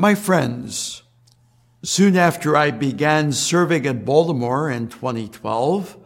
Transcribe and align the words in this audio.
My 0.00 0.14
friends, 0.14 1.02
soon 1.82 2.16
after 2.16 2.56
I 2.56 2.70
began 2.70 3.32
serving 3.32 3.84
in 3.84 4.02
Baltimore 4.02 4.70
in 4.70 4.88
2012, 4.88 5.98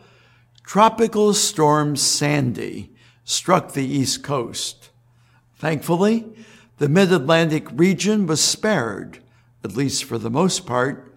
Tropical 0.65 1.33
Storm 1.33 1.95
Sandy 1.95 2.93
struck 3.23 3.71
the 3.71 3.87
East 3.87 4.25
Coast. 4.25 4.91
Thankfully, 5.55 6.27
the 6.79 6.89
mid 6.89 7.13
Atlantic 7.13 7.69
region 7.71 8.27
was 8.27 8.43
spared, 8.43 9.21
at 9.63 9.77
least 9.77 10.03
for 10.03 10.19
the 10.19 10.29
most 10.29 10.67
part, 10.67 11.17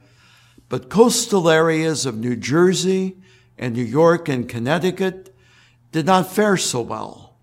but 0.69 0.87
coastal 0.87 1.49
areas 1.49 2.05
of 2.05 2.15
New 2.15 2.35
Jersey 2.35 3.17
and 3.57 3.73
New 3.73 3.81
York 3.81 4.29
and 4.29 4.47
Connecticut 4.47 5.35
did 5.91 6.05
not 6.05 6.31
fare 6.31 6.57
so 6.57 6.81
well. 6.81 7.37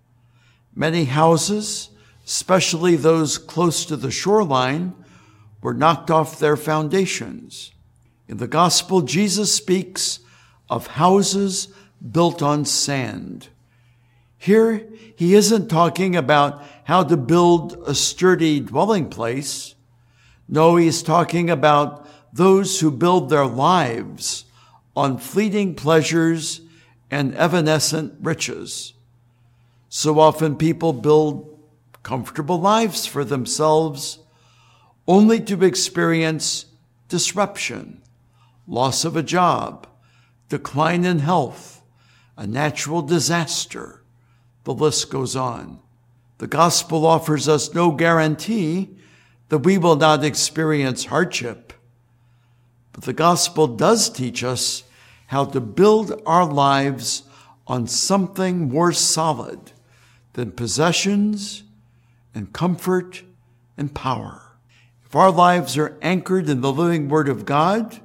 Many 0.77 1.07
houses, 1.07 1.91
especially 2.25 2.95
those 2.95 3.37
close 3.37 3.85
to 3.87 3.97
the 3.97 4.13
shoreline, 4.13 4.95
were 5.65 5.73
knocked 5.73 6.11
off 6.11 6.39
their 6.39 6.59
foundations. 6.59 7.73
In 8.29 8.37
the 8.37 8.47
gospel, 8.47 9.01
Jesus 9.01 9.55
speaks 9.55 10.21
of 10.69 10.89
houses 10.89 11.69
built 12.13 12.43
on 12.43 12.67
sand. 12.67 13.49
Here, 14.37 14.87
he 15.17 15.35
isn't 15.35 15.69
talking 15.69 16.17
about 16.17 16.63
how 16.85 17.03
to 17.05 17.17
build 17.17 17.83
a 17.87 17.95
sturdy 17.95 18.61
dwelling 18.61 19.09
place. 19.09 19.75
No, 20.47 20.77
he's 20.77 21.03
talking 21.03 21.49
about 21.49 22.07
those 22.31 22.81
who 22.81 22.91
build 22.91 23.31
their 23.31 23.47
lives 23.47 24.45
on 24.95 25.17
fleeting 25.17 25.77
pleasures 25.77 26.61
and 27.11 27.35
evanescent 27.37 28.13
riches. 28.21 28.93
So 29.89 30.21
often 30.21 30.57
people 30.57 30.93
build 30.93 31.59
comfortable 32.03 32.61
lives 32.61 33.07
for 33.07 33.25
themselves 33.25 34.19
only 35.07 35.41
to 35.41 35.65
experience 35.65 36.67
disruption, 37.09 38.01
loss 38.67 39.05
of 39.05 39.17
a 39.17 39.23
job, 39.23 39.87
decline 40.49 41.05
in 41.05 41.19
health, 41.19 41.83
a 42.37 42.47
natural 42.47 43.03
disaster. 43.03 44.03
The 44.65 44.75
list 44.75 45.11
goes 45.11 45.37
on. 45.37 45.81
The 46.39 46.47
gospel 46.47 47.07
offers 47.07 47.49
us 47.49 47.75
no 47.75 47.93
guarantee 47.93 48.97
that 49.51 49.59
we 49.59 49.79
will 49.79 49.97
not 49.97 50.25
experience 50.25 51.05
hardship. 51.07 51.73
But 52.93 53.05
the 53.05 53.13
gospel 53.13 53.67
does 53.67 54.09
teach 54.09 54.43
us 54.43 54.85
how 55.29 55.45
to 55.47 55.61
build 55.61 56.21
our 56.27 56.45
lives 56.45 57.25
on 57.67 57.87
something 57.87 58.69
more 58.69 58.93
solid 58.93 59.73
than 60.33 60.53
possessions 60.53 61.63
and 62.35 62.53
comfort 62.53 63.23
and 63.77 63.95
power. 63.95 64.54
If 65.15 65.19
our 65.19 65.31
lives 65.31 65.79
are 65.79 65.97
anchored 66.03 66.49
in 66.49 66.61
the 66.61 66.73
living 66.73 67.09
word 67.09 67.29
of 67.29 67.45
God, 67.45 68.01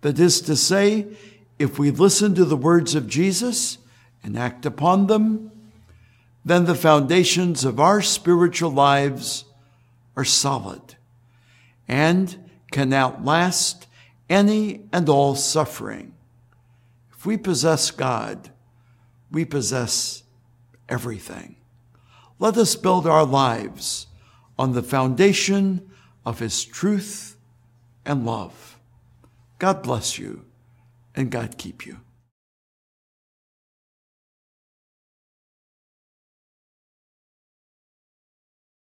that 0.00 0.18
is 0.18 0.40
to 0.40 0.56
say, 0.56 1.06
if 1.58 1.78
we 1.78 1.90
listen 1.90 2.34
to 2.36 2.46
the 2.46 2.56
words 2.56 2.94
of 2.94 3.06
Jesus 3.06 3.76
and 4.24 4.34
act 4.34 4.64
upon 4.64 5.08
them, 5.08 5.50
then 6.46 6.64
the 6.64 6.74
foundations 6.74 7.66
of 7.66 7.78
our 7.78 8.00
spiritual 8.00 8.70
lives 8.70 9.44
are 10.16 10.24
solid 10.24 10.94
and 11.86 12.50
can 12.70 12.94
outlast 12.94 13.86
any 14.30 14.88
and 14.90 15.06
all 15.10 15.34
suffering. 15.34 16.14
If 17.12 17.26
we 17.26 17.36
possess 17.36 17.90
God, 17.90 18.48
we 19.30 19.44
possess 19.44 20.22
everything. 20.88 21.56
Let 22.38 22.56
us 22.56 22.74
build 22.74 23.06
our 23.06 23.26
lives 23.26 24.06
on 24.58 24.72
the 24.72 24.82
foundation 24.82 25.87
of 26.28 26.40
His 26.40 26.62
truth 26.62 27.38
and 28.04 28.26
love. 28.26 28.78
God 29.58 29.82
bless 29.82 30.18
you 30.18 30.44
and 31.14 31.30
God 31.30 31.56
keep 31.56 31.86
you. 31.86 32.00